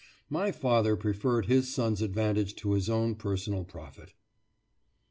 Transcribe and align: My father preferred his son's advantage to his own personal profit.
My 0.31 0.51
father 0.51 0.95
preferred 0.95 1.45
his 1.45 1.71
son's 1.71 2.01
advantage 2.01 2.55
to 2.55 2.71
his 2.71 2.89
own 2.89 3.13
personal 3.13 3.63
profit. 3.63 4.13